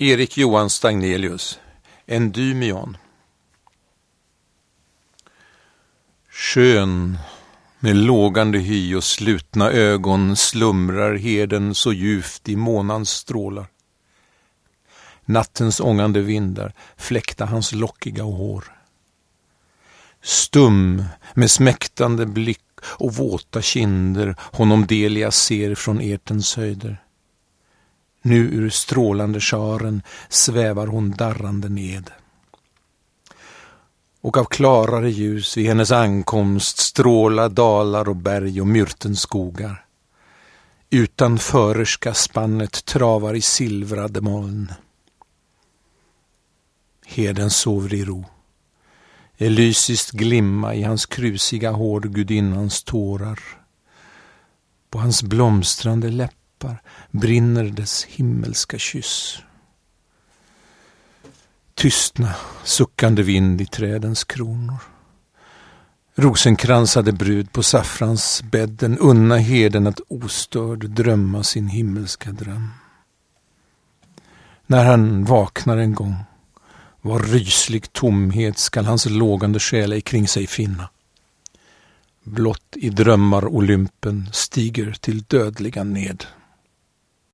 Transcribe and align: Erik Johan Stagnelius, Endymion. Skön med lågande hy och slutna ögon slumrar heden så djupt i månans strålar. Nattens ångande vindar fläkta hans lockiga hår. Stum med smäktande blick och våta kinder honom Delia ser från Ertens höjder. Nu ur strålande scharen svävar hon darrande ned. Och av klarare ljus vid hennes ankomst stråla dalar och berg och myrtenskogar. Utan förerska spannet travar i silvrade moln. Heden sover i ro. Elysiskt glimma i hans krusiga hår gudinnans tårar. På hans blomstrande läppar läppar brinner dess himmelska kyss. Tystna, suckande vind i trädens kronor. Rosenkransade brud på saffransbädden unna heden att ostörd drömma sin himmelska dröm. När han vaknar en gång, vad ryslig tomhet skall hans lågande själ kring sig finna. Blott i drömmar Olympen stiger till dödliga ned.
Erik 0.00 0.36
Johan 0.36 0.70
Stagnelius, 0.70 1.58
Endymion. 2.06 2.96
Skön 6.30 7.18
med 7.78 7.96
lågande 7.96 8.58
hy 8.58 8.94
och 8.94 9.04
slutna 9.04 9.70
ögon 9.70 10.36
slumrar 10.36 11.14
heden 11.14 11.74
så 11.74 11.92
djupt 11.92 12.48
i 12.48 12.56
månans 12.56 13.10
strålar. 13.10 13.66
Nattens 15.24 15.80
ångande 15.80 16.20
vindar 16.20 16.72
fläkta 16.96 17.46
hans 17.46 17.72
lockiga 17.72 18.22
hår. 18.22 18.64
Stum 20.22 21.04
med 21.34 21.50
smäktande 21.50 22.26
blick 22.26 22.60
och 22.82 23.14
våta 23.14 23.62
kinder 23.62 24.36
honom 24.40 24.86
Delia 24.86 25.30
ser 25.30 25.74
från 25.74 26.00
Ertens 26.00 26.56
höjder. 26.56 27.02
Nu 28.22 28.36
ur 28.36 28.70
strålande 28.70 29.40
scharen 29.40 30.02
svävar 30.28 30.86
hon 30.86 31.10
darrande 31.10 31.68
ned. 31.68 32.10
Och 34.20 34.36
av 34.36 34.44
klarare 34.44 35.10
ljus 35.10 35.56
vid 35.56 35.66
hennes 35.66 35.90
ankomst 35.90 36.78
stråla 36.78 37.48
dalar 37.48 38.08
och 38.08 38.16
berg 38.16 38.60
och 38.60 38.66
myrtenskogar. 38.66 39.84
Utan 40.90 41.38
förerska 41.38 42.14
spannet 42.14 42.84
travar 42.84 43.34
i 43.34 43.40
silvrade 43.40 44.20
moln. 44.20 44.72
Heden 47.06 47.50
sover 47.50 47.94
i 47.94 48.04
ro. 48.04 48.24
Elysiskt 49.38 50.10
glimma 50.10 50.74
i 50.74 50.82
hans 50.82 51.06
krusiga 51.06 51.70
hår 51.70 52.00
gudinnans 52.00 52.82
tårar. 52.84 53.40
På 54.90 54.98
hans 54.98 55.22
blomstrande 55.22 56.08
läppar 56.08 56.37
läppar 56.58 56.82
brinner 57.10 57.64
dess 57.64 58.04
himmelska 58.04 58.78
kyss. 58.78 59.38
Tystna, 61.74 62.34
suckande 62.64 63.22
vind 63.22 63.60
i 63.60 63.66
trädens 63.66 64.24
kronor. 64.24 64.76
Rosenkransade 66.14 67.12
brud 67.12 67.52
på 67.52 67.62
saffransbädden 67.62 68.98
unna 68.98 69.36
heden 69.36 69.86
att 69.86 70.00
ostörd 70.08 70.90
drömma 70.90 71.42
sin 71.42 71.68
himmelska 71.68 72.32
dröm. 72.32 72.68
När 74.66 74.84
han 74.84 75.24
vaknar 75.24 75.76
en 75.76 75.94
gång, 75.94 76.16
vad 77.02 77.30
ryslig 77.30 77.92
tomhet 77.92 78.58
skall 78.58 78.84
hans 78.84 79.06
lågande 79.06 79.58
själ 79.58 80.00
kring 80.02 80.28
sig 80.28 80.46
finna. 80.46 80.88
Blott 82.24 82.76
i 82.76 82.90
drömmar 82.90 83.44
Olympen 83.46 84.28
stiger 84.32 84.96
till 85.00 85.22
dödliga 85.22 85.84
ned. 85.84 86.24